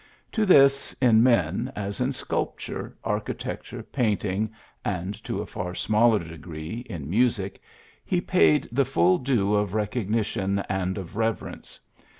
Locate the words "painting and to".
3.83-5.41